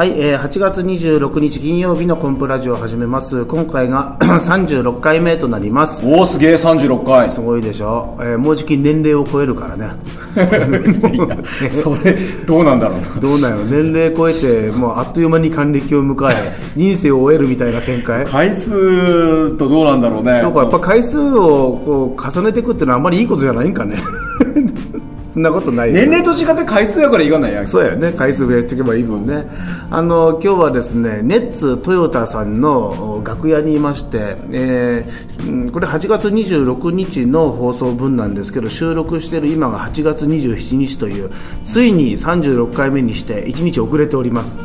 [0.00, 3.44] はい、えー、8月26日金曜日のコンプラジオを始めます。
[3.44, 6.00] 今回が 36回目となります。
[6.06, 9.90] おおすげえ36回すごいでしょ、えーもうじき年齢を超えるからね。
[11.82, 12.16] それ
[12.46, 16.34] どうなんだろうな どうなんよ、年齢超えて、もうあっという間に還暦を迎え、
[16.76, 18.24] 人生を終えるみたいな展開。
[18.24, 23.96] 回数とどうなんだろうねそうか、やっぱ回数をこう重ねていくっていうのはあんまりいいことじゃないんかね。
[25.40, 25.94] そんなことないよ。
[25.94, 28.12] 年齢と違って回数やからいかないやんそうやね。
[28.12, 29.46] 回数増やしていけばいいもんね。
[29.90, 41.30] あの今日はですねネッツトヨタさんのお楽屋にいまして、えーうんこれ8月26日の放送分なんですけど収録している今が8月27日という
[41.64, 44.58] ついに36回目にして1日遅れております、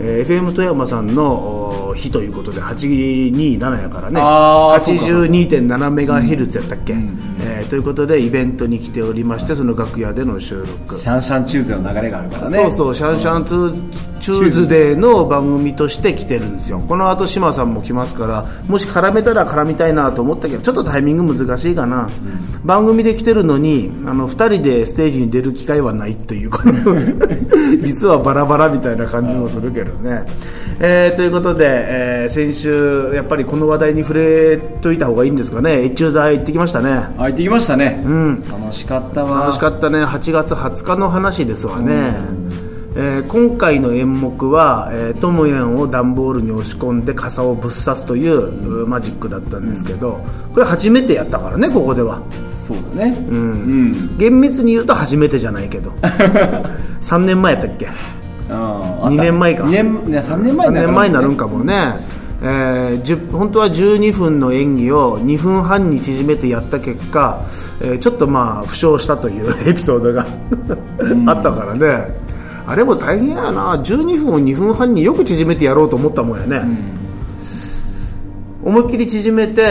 [0.00, 4.20] えー FM 富山さんのお日ということで827やからね。
[4.22, 5.32] あーそうかそうか。
[5.32, 7.37] 82.7メガヘルツやったっけ、えー
[7.68, 10.98] ということでイベントに来ておりましてその楽屋での収録。
[10.98, 12.56] シャンシャンチューズの流れがあるからね。
[12.56, 16.80] そうそう、シャンシャンツーチューズデーの番組として来てるんですよ。
[16.80, 22.08] この後、島さんも来ますから、もし絡めたら絡みたいなと思ったけど、ちょっとタイミング難しいかな。
[22.64, 26.74] 番組で来てるのに、あの、二人でステージに出る機会はないという、こ の
[27.84, 30.24] 実はバラバラみたいな感じもするけどね。
[30.80, 35.84] えーということで、えー先週、やっぱりこの話題に触れといた方がいいんですかね。
[35.84, 36.90] 越中座行ってきましたね。
[37.18, 38.42] あ行ってきましたねうん。
[38.48, 42.12] 楽しかったわ楽しかったね8月20日の話ですわね、
[43.00, 50.18] えー今回の演目は、えー、トムヤンを段ボールに押し込んで傘をぶっ刺すといううマジックだったんですけど
[50.52, 52.20] これ初めてやったからねここでは。
[52.48, 53.16] そうだね。
[53.30, 55.90] うん、厳密に言うと初めてじゃないけど。
[57.00, 57.86] 3年前やったっけ
[58.48, 59.62] ？2 2年前か。
[59.62, 61.74] 2年いや3年前3になる年前になるんかもね、
[62.42, 67.42] えー10本当は12分の演技を2分半に縮めてやった結果、
[67.80, 70.26] えーちょっとまあ負傷したというエピソードが
[71.32, 72.27] あったからね
[72.68, 73.82] あれも大変やな。
[73.82, 76.62] 12分を2分半によく縮めてやろうと思ったもんやね、
[78.62, 79.62] 思いっきり縮めて、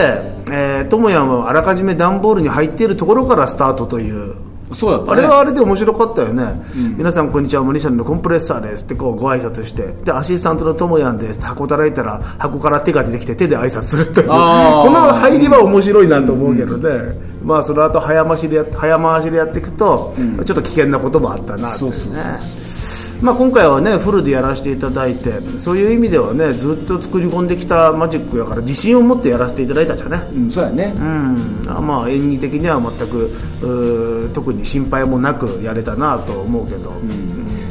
[0.50, 1.08] えー、とも
[1.48, 4.34] あらかじめ段ボールに入っているところからスタートという。
[4.72, 5.18] そうだったね。
[5.20, 6.44] あれはあれで面白かったよね、
[6.96, 21.88] 皆さんこんにちは、モニシャンのコンプレッサーですってこうご挨拶して、でアシスタントのともやんですって箱叩いたら、箱から手が出てきて、手で挨拶するという、この入りは面白いなと思うけどね、まあその後早回しでや早回しでやっていくと、ちょっと危険なこともあったなってね。
[21.88, 22.87] そうそうそう
[23.20, 30.18] まあ、今回はねフルでやらせていただいてそういう意味ではねずっと作り込んできたマジックやから自信を持ってやらせていただいたじゃね。
[30.32, 30.92] うんそうやね。
[30.96, 36.92] うん、あまあ演技的には全く特に心配もなくやれたなと思うけど、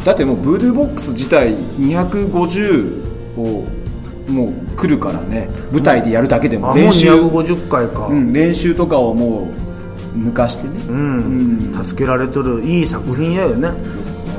[0.03, 3.65] だってもうブードゥーボックス自体250を
[4.29, 5.47] もう来るからね。
[5.71, 7.09] 舞台でやるだけであもうも練習。
[7.09, 9.49] 250回か、うん、練習とかをも
[10.15, 11.83] う抜かしてね、うん。
[11.83, 13.69] 助けられとるいい作品やよね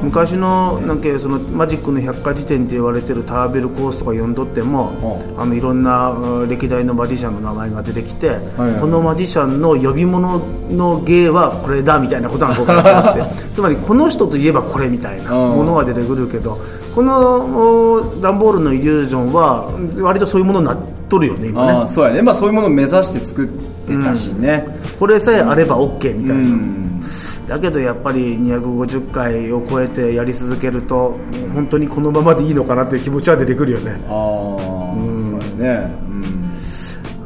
[0.02, 10.38] 昔のなんかそのマジックの百科事典って言われてるターベルコースとか読んどっても、あのいろんなうん歴代のマジシャンの名前が出てきて、このマジシャンの呼び物
[10.70, 13.22] の芸はこれだみたいなことがここあって
[13.52, 16.58] つまりこの人といえばこれみたいなものが出てくるけど
[16.94, 19.68] このお段ボールのイリュージョンは
[20.00, 21.86] 割とそういうものになっとるよね今ね。
[21.86, 23.48] そうやね、まあ、そういうものを目指して作っ
[23.86, 24.66] てたしね、
[24.98, 26.87] これさえあれば OK みたいな、うん
[27.48, 31.18] だけどやっぱり250回を超えてやり続けると
[31.54, 33.92] 本当にこのままでいいのかなという気持ちは出てくるよね。
[34.06, 35.90] ああ、そうやね、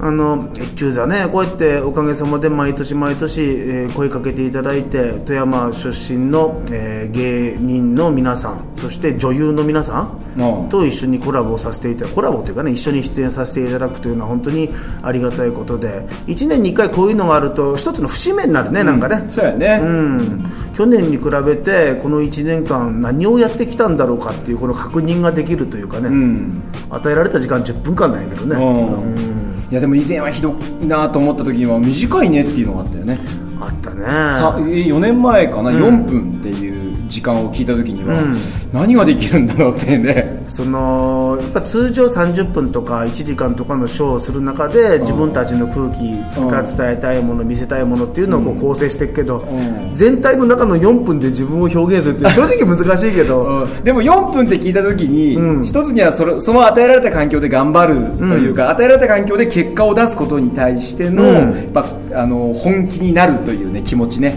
[0.05, 1.29] あの越中座ね。
[1.31, 14.71] こうやっておかげさまで毎年毎年、えー声かけていただいて富山出身の、えー芸人の皆さんそして女優の皆さうんんと一緒にコラボをさせていただコラボというかね一緒に出演させていただくというのは本当に
[15.03, 15.89] ありがたいことで
[16.27, 19.29] 1年に1回こういうのがあると一つの節目になるね、なんかね。
[19.29, 26.63] そうやね、うん、去年に比べてこの1年間何をやってきたんだろうかっていうこの確認ができるというかね、うん。
[26.91, 29.42] 与えられた時間10分間なんやけどね、うん
[29.73, 33.19] いやでも以前はひどいなと思った時には短いねっていうのがあったよね、
[33.59, 34.05] あったね。
[34.05, 38.37] さ4年前かな、4分っていう時間を聞いた時には、うん。
[38.71, 46.13] 何ができるんだろうってねそのやっぱ通常30分とか1時間とかのショーをする中で自分たちの空気
[46.51, 49.95] が伝えたいもの見せたいものっていうのをこう構成していくけど、ん。
[49.95, 55.65] 全体の中の4分で自分を表現するって正直難しいけど、 でも4分って聞いた時に、うん。
[55.65, 61.33] 一つにはそれその与えられた環境で頑張るというか、与えられた環境で結果を出すことに対しての、うん。
[61.33, 64.35] やっぱあの本気になるというね気持ちね、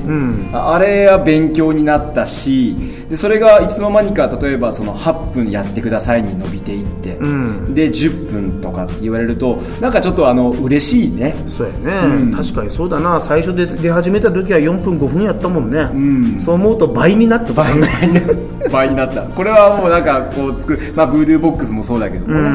[0.54, 2.76] あれは勉強になったし
[3.10, 7.74] でそれがいつの間にか例えばその8分やってくださいに伸びていって、うん。
[7.74, 11.36] で10分とかって言われるとなんかちょっとあの嬉しいね。
[11.48, 11.74] そうや
[12.08, 12.32] ね、うん。
[12.32, 13.20] 確かにそうだな。
[13.20, 16.40] 最初で出始めた時は4分5分やったもんね、ん。
[16.40, 17.64] そう思うと倍になってた。
[17.64, 17.90] 倍にな
[18.72, 19.24] 倍になった。
[19.24, 22.50] これはもうなんかこうつくまあブードゥーボックスもそうだけどもね。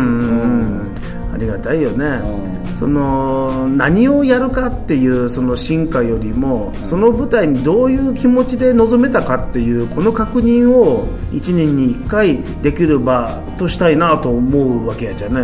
[1.32, 2.04] ありがたいよね、
[2.44, 15.42] うんその何をやるかっていうその進化よりも、その舞台にどういう気持ちで臨めたかっていうこの確認を1年に1回できる場としたいなと思うわけやじゃね、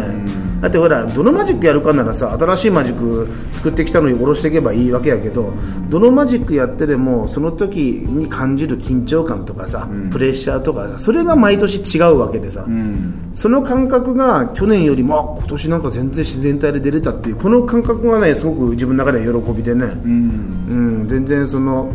[0.60, 5.52] だってほらどのマジックやるかならさ新しいマジック作ってきたのに下ろしていけばいいわけやけど、
[5.88, 13.32] どのマジックやってでもその時に感じる緊張感とかさ、プレッシャーとかさそれが毎年違うわけでさ、うん。
[13.34, 20.66] その感覚が去年よりもあ今年なんか全然自然体で出れたっていうこの感覚がねすごく自分の中では喜びでね、うん。
[20.68, 20.74] う
[21.04, 21.90] ん、全然その、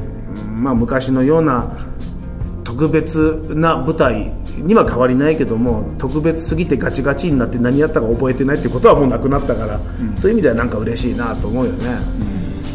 [0.46, 1.76] うんまあ、昔のような
[2.82, 9.80] 特別な舞台には変わりないけども特別すぎてガチガチになって何やったか覚えてないってことはもうなくなったから、
[10.16, 11.90] そういう意味ではなんか嬉しいなと思うよね、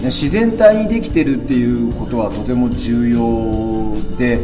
[0.05, 4.38] 自然体にできてるっていうことはとても重要で、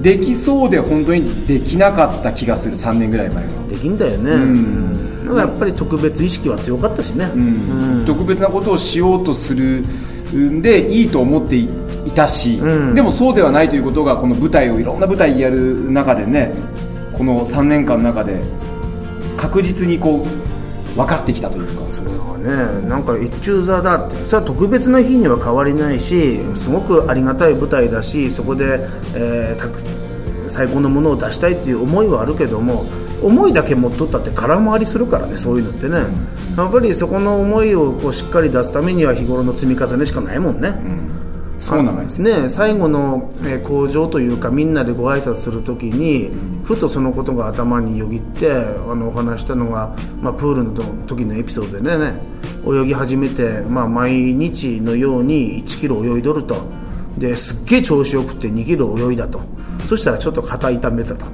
[0.00, 5.24] できそうで本当にできなかった気がする3年ぐらい前は、できんだよね、んうん。
[5.24, 8.04] だからやっぱり特別意識は強かったしね、うん。
[8.06, 9.82] 特別なことをしようとする
[10.32, 11.68] んでいいと思ってい
[12.10, 12.94] たし、うん。
[12.94, 16.52] でもそうではないということがこの舞台をいろんな舞台やる中でね
[17.16, 18.40] この3年間の中で
[19.36, 21.86] 確実にこう分かってきたというか。
[21.86, 28.80] それはねなんか一中座だってそれは特別な日には変わりないしすごくありがたい舞台だしそこで、
[29.14, 30.04] えー
[30.48, 32.84] 最高のものを出したいっていう思いはあるけども
[33.22, 35.98] 思いだけ持っとったって空回りするからねそういうのってね。
[36.56, 40.74] やっぱりそこの思いをこうしっかり出すためには日頃の積み重ねしかないもんね、
[41.58, 46.30] そうなんですね、最後の、えー工場というかみんなでご挨拶するときに
[46.64, 50.72] ふとそのことが頭によぎってあのお話したのが、まあ、プールの
[51.06, 52.14] 時のエピソードでね
[52.66, 56.56] 泳ぎ始めて、まあ、毎日のように1キロ泳いどると。
[57.18, 59.40] ですっげえ調子よくて2キロ泳いだと。
[59.86, 61.26] そしたらちょっと肩痛めたと。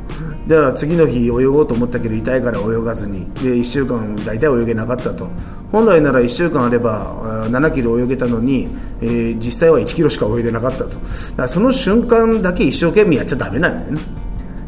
[0.47, 3.25] だから次の日泳ごうと思ったけど痛いから泳がずに。
[3.35, 5.29] で1週間大体泳げなかったと
[5.73, 8.69] 本来なら1週間あればあー7キロ泳げたのに、
[9.01, 10.85] えー実際は1キロしか泳いでなかったと。
[10.85, 10.99] だか
[11.43, 14.01] らその瞬間だけ一生懸命やっちゃダメなんだよね。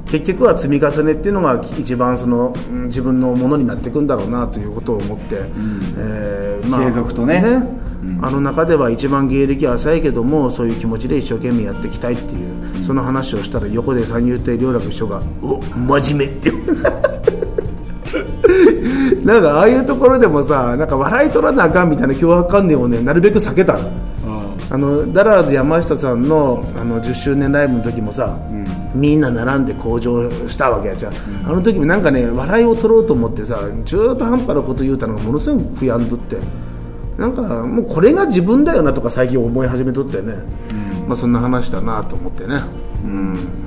[0.06, 5.36] 結局は積み重ねっていうのが一番そのうん自分のものになっていくんだろうなということを思って、
[5.96, 7.42] えー継続とね。
[8.20, 15.60] あの中では一番芸歴は浅いけどもそういう気持ちで一生懸命やっていきたいっていうその話をしたら横で三遊亭両楽師匠が「お
[16.00, 16.50] 真面目」って
[19.24, 23.80] なんかああいうところでもさなんか笑い取らなあかんみたいな脅迫観念をねなるべく避けたの。
[24.70, 28.34] あのダラーズ山下さんのあの10周年ライブの時もさ、
[28.94, 31.12] みんな並んで向上したわけやじゃん、
[31.44, 36.36] あの時もなんかね笑いを取ろうと思ってさ中途半端なこと言うたのがものすごく悔やんどって。
[37.18, 40.32] なんかもうこれが自分だよなとか最近思い始めとってね、
[41.06, 42.56] まあそんな話だなと思ってね。
[43.04, 43.61] うん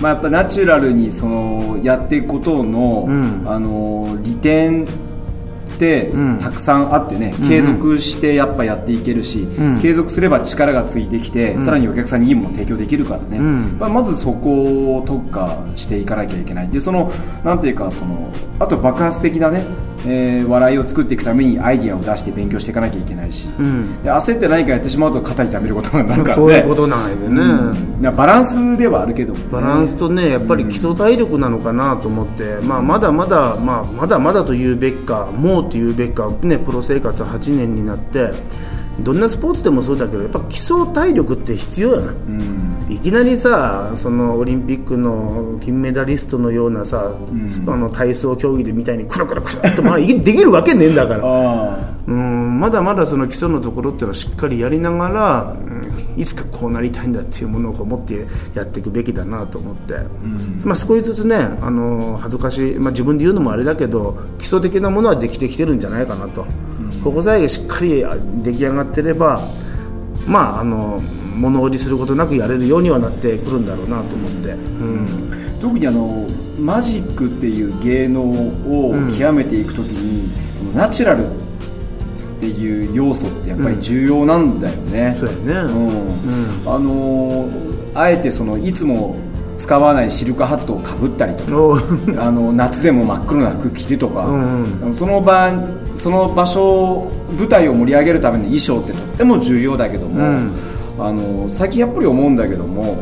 [0.00, 3.42] まあ、やっぱナチュラルにそのやっていくことの,、ん。
[3.46, 4.86] あの利点っ
[5.78, 6.38] てうん。
[6.38, 9.78] たくさんあってね、継続してやっぱやっていけるし、ん。
[9.80, 13.78] 継続すれば力がついてきて、さらにお客さんにいいものを提供できるからね、ん。
[13.78, 16.68] まあ、まずそこを特化していかなきゃいけない。
[16.68, 17.10] でその
[17.44, 19.64] なんていうかそのあと爆発的なね、
[20.06, 24.02] えー笑いを作っていくためにアイディアを出して勉強していかなきゃいけないし、ん。
[24.02, 26.42] で焦って何かやってしまうと肩痛めることになるからね。
[26.42, 27.40] そういうことなんやでね、
[28.08, 28.16] うん。
[28.16, 29.34] バランスではあるけど。
[29.34, 38.30] もねバランスとねやっぱり基礎体力なのかなと思って、まあ、まだまだ、まあ、まだまだというべきかもうというべきか、ね、プロ生活8年になって
[39.00, 42.12] どんなスポーツでもそうだけどやっぱ基礎体力って必要やな、
[42.90, 47.12] いきなりさそのオリンピックの金メダリストのようなさ、
[47.48, 51.22] スパの体操競技でみたいにクラクラクラって、まあ、いできるわけねえんだから。
[51.24, 55.80] あうんまだまだその基礎のところっていうのはしっかりやりながら、うん
[56.16, 59.94] いつかこうなりたいんだっていうものを持ってやっていくべきだなと思って、
[60.64, 66.44] まあ、少しずつねあの恥ずかしい、まあ、自分で言うのもあれだけど基礎的なものはできてきてるんじゃないかなと、
[67.02, 68.04] ここさえしっかり
[68.42, 69.40] 出来上がってれば
[70.26, 71.00] まああの
[71.40, 75.04] 物おじすることなくやれるようにはなってくるんだろうなと思って、うん。
[75.06, 76.26] ー特にあの
[76.58, 81.30] マジックっていう芸能を極めていくときに、このナチュラルっ
[82.40, 86.72] ていう要素ってやっぱり重要なんだよね、そうやね、うん。
[86.72, 89.16] あのーあえてそのいつも
[89.58, 91.52] 使わないシルクハットをかぶったりとか
[92.24, 94.36] あの夏でも真っ黒な服着てとか、う
[94.88, 95.52] んその場
[95.94, 100.50] その場所舞台を盛り上げるための衣装ってとっても重要だけども、うん
[100.98, 102.96] あの最近やっぱり思うんだけども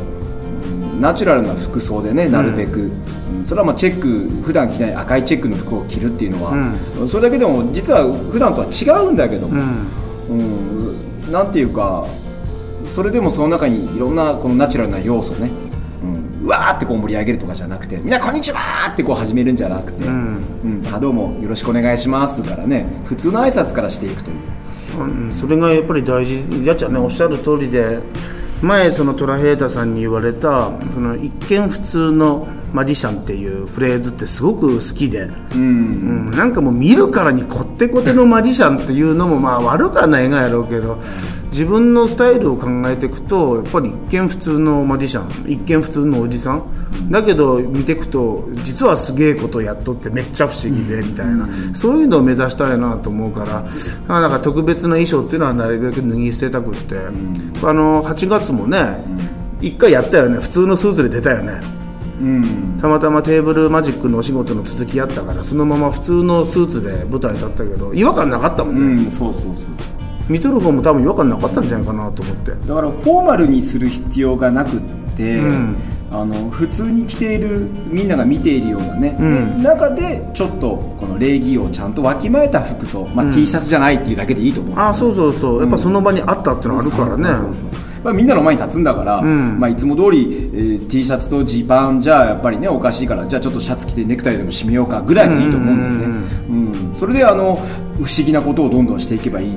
[0.93, 9.63] うんナチュラルな服装でねなるべく、うんそれはまあチェック普段着ない赤いチェックの服を着るっていうのは、それだけでも実は普段とは違うんだけども、
[10.29, 11.33] うん。
[11.33, 12.05] なんていうか
[12.95, 15.51] それでもその中にいろんなこのナチュラルな要素ね、
[16.03, 20.39] うん、うわーってこう盛り上げるとかじゃなくてみんなこんにちはってこう始めるんじゃなくて、うん
[20.93, 24.37] あどうもよろしくお願いしますからね普通の挨拶からしていくという、
[25.05, 26.65] うん、それがやっぱり大事。
[26.65, 27.99] やっちゃねおっしゃる通りで
[28.63, 35.23] 前そのトラヘータさんに言われたその一見普通のマジシャンっていうフレーズってすごく好きで、
[35.55, 35.65] うん、う
[36.29, 40.99] ん、なんかもう見るからにこってこてのマジシャンっていうのもまあ悪くはないがやろうけど
[41.51, 46.63] 自分のスタイルを考えていくとやっぱり一見普通のマジシャン一見普通のおじさん。
[47.11, 53.65] だけど見ていくと実はすげえことやっとってめっちゃ不思議でみたいな、そういうのを目指したいなと思うから。
[54.21, 56.97] なんか特別な衣装っていうのはなるべく脱ぎ捨てたくって、
[57.63, 59.03] あの8月もね
[59.61, 60.39] 1回やったよね。
[60.39, 61.61] 普通のスーツで出たよね
[62.21, 69.55] うん、たまたまテーブルマジックのお仕事の続きあったからそのまま普通のスーツで舞台立ったけど違和感なかったもんね、うん、そうそうそう。
[70.29, 72.51] 見とる方も多分違和感なかったんじゃないかなと思って。
[72.51, 74.81] だからフォーマルにする必要がなくっ
[75.17, 75.77] て、うん、
[76.11, 85.61] あの普通に着ているみんなが見ているようなね、うん、中でちょっとこの礼儀をちゃんとわきまえた服装、まあ、うん、T シャツじゃないっていうだけでいいと思う、あそうそうそう。
[85.63, 87.31] やっぱその場にあったっていうのがあるからね
[88.05, 97.59] まあ、みんなの前に立つんだから、うん、まあ、いつも通り、えー、T シャツとジーパンじゃやっぱりねおかしいからじゃあちょっとシャツ着てネクタイでも締めようかぐらいでいいと思うんだよね、うんそれであの不
[98.01, 99.53] 思議なことをどんどんしていけばいい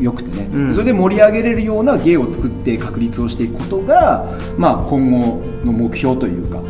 [0.00, 4.26] よくてね、うん、それで盛り上げれるような芸を作って確立をしていくことが、
[4.56, 6.60] まあ、今後の目標というか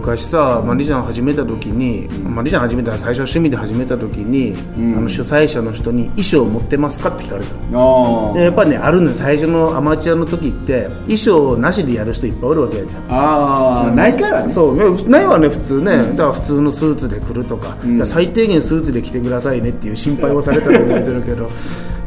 [0.00, 14.52] 昔さ、マリジャン始めた時に、うん、マリジャン始めたら最初趣味で始めた時に、うん、あの主催者の人に衣装を持ってますかって聞かれたでやっぱりねあるんです最初のアマチュアの時って衣装なしでやる人いっぱいおるわけやじゃんああ、うん、ないからね。
[14.52, 15.08] そう。
[15.08, 17.76] ないわね普通ね、だから普通のスーツで来るとか,、
[18.06, 21.46] 最低限スーツで来てくださいねっていう心配をされたと言われてるけど。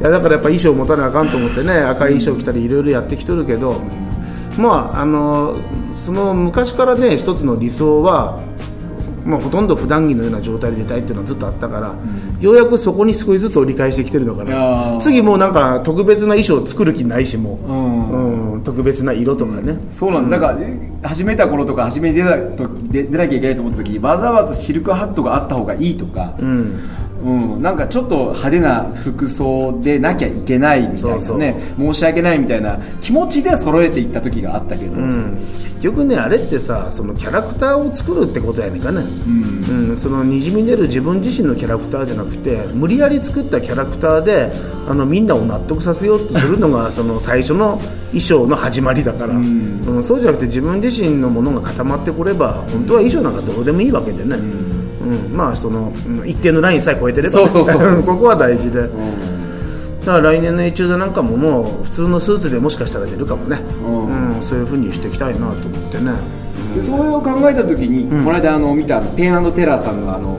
[0.02, 3.80] いやだからやっぱ衣装持たなあかんと思ってね赤い衣装着たりいろいろやってきとるけど、
[4.58, 5.56] まああの
[5.96, 8.40] その昔からね一つの理想は
[9.26, 15.00] まあ、ほとんど普段着のような状態で出たいっていうのはずっとあったから、うん、ようやくそこに少しずつ折り返してきてるのかな。
[15.02, 18.54] 次もうなんか特別な衣装を作る気ないしもう、うん。
[18.54, 20.48] うん、特別な色とかね、そうなんだ、か
[21.02, 26.34] ら始めた頃とか初めに出た時出なきゃいけないと思った時わざわざシルクハットがあった方がいいとか、
[27.24, 27.54] うん。
[27.56, 44.52] うん、なんかちょっと派手な服装でなきゃいけないみたいなね申し訳ないみたいな気持ちで揃えていった時があったけど、うん、結局ねあれってさそのキャラクターを作るってことやねんかね、うん、うん、そのにじみ出る自分自身のキャラクターじゃなくて無理やり作ったキャラクターで
[44.88, 55.92] あのみんなを納得させようとするのが その最初の衣装の始まりだから、うん、うん、そうじゃなくて自分自身のものが固まってこれば本当は衣装なんかどうでもいいわけでね、うんうん、まあその
[56.26, 65.56] 一定のラインさえ超えてれば、ね、そうそうそう ここは大事で、うん、だから来年のエチュードなんかももう普通のスーツでもしかしたら出るかもね、うん、うん、そういうふうにしていきたいなと思っ
[65.92, 66.12] てね、
[66.78, 70.38] うん、それを考えた時に、この間あの見たペンテラーさんのあの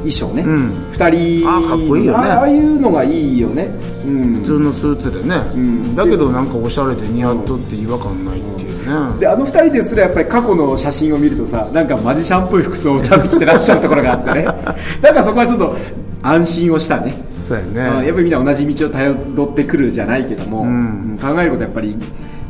[0.00, 2.28] 衣装ね、うん、2人あかっこいいよね。
[2.28, 3.68] ああいうのがいいよね、
[4.06, 8.69] うん、普通のスーツでね、うん、だけどなんかおしゃれで似合っとって違和感ないっていう
[9.12, 14.44] ね、であの2人ですらやっぱり過去の写真を見るとさなんかマジシャンっぽい服装をちゃんと着てらっしゃるところがあってね。
[15.00, 15.76] なんかそこはちょっと
[16.22, 17.14] 安心をしたね。
[17.36, 18.06] そうやね。
[18.06, 18.98] やっぱりみんな同じ道をた
[19.34, 21.96] どってくるじゃないけども、うん、考えることはやっぱり、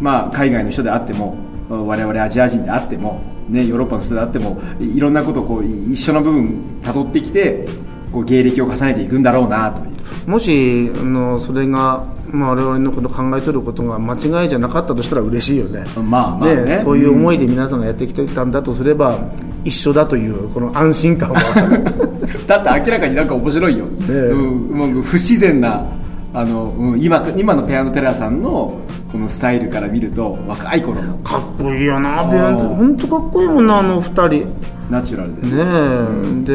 [0.00, 1.36] まあ、海外の人であっても
[1.68, 3.20] 我々アジア人であっても
[3.50, 7.66] ね、ヨーロッパの人であってもいろんなことをこう一緒の部分たどってきて
[8.12, 9.82] こう芸歴を重ねていくんだろうなと
[10.30, 19.18] もしあのそれが、まあ、我々のこと考えとることが間違いじゃなかったとしたら嬉しいよね,、まあまあね、ね、そういう思いで皆さんがやってきてたんだとすれば、
[19.64, 21.40] 一緒だというこの安心感は。
[22.46, 25.84] だって明らかになんか面白いよ、ねうん、不自然な
[26.32, 28.78] あの、うん、今今のペアノテラさんの
[29.12, 31.14] このスタイルから見ると若い頃の。
[31.18, 32.74] かっこいいよなペアノ。
[32.76, 34.46] 本当かっこいいもんなあの二人。
[34.90, 36.52] ナチュラルでねえ、うん、で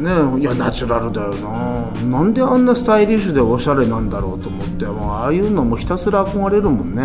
[0.00, 2.18] ねいやナチュラルだよな。
[2.18, 4.84] なんであんなスタイリッシュでおしゃれなんだろうと思って。
[4.86, 7.02] ああいうのもひたすら憧れるもんね、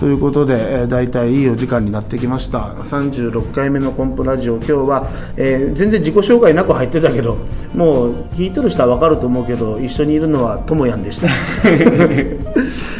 [0.00, 2.58] ということで、えー、大体いいお時間になってきました。
[2.58, 7.36] 36回目のコンプラジオ今日は、えー、全然自己紹介なく入ってたけど
[7.74, 11.28] もう聞いてる人は分かると思うけど一緒にいるのはともやんでした。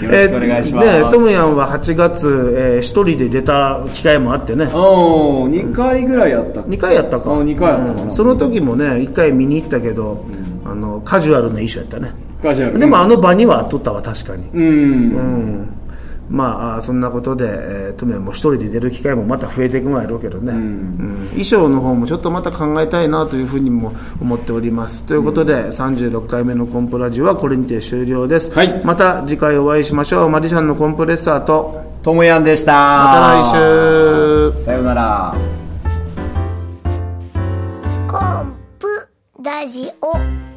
[0.04, 4.66] えー、ね、ともやんは8月、えー、1人で出た機会もあってね。
[4.66, 6.60] お2回ぐらいやった。
[6.60, 7.30] 2回やったか。
[7.30, 10.24] 2回やったかな、うん、その時もね1回見に行ったけど、
[10.64, 12.12] うん、あのカジュアルな衣装やったね。
[12.42, 12.78] カジュアル。
[12.78, 14.44] でもあの場にはあっとったわ確かに。
[14.52, 15.68] うん、うん
[16.32, 25.02] まあそんなことで、えー、トメも一人で出る機会もまた増えていくもやろうけどね、うん、衣装の方もちょっとまた考えたいなというふうにも思っております。
[25.04, 30.30] ということで、うん、36回目のコンプラジオはこれにて終了です、はい、また次回お会いしましょう。
[30.30, 31.92] マジシャンのコンプレッサーと。
[32.02, 32.72] ともやんでした。
[32.72, 34.64] また来週。
[34.64, 35.36] さようなら。
[38.08, 38.88] コンプ
[39.44, 40.51] ラジオ